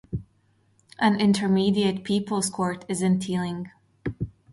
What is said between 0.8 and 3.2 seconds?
An Intermediate People's Court is in